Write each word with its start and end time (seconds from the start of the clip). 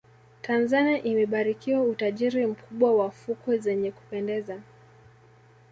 tanzania 0.41 0.97
imebarikiwa 1.03 1.81
utajiri 1.83 2.45
mkubwa 2.47 2.95
wa 2.95 3.11
fukwe 3.11 3.57
zenye 3.57 3.91
kupendeza 3.91 4.59